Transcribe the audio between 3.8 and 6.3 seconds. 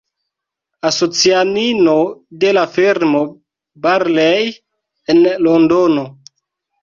Barlei, en Londono.